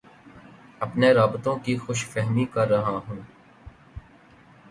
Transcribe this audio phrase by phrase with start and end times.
[0.79, 3.21] اپنے رابطوں کی خوش فہمی کررہا ہوں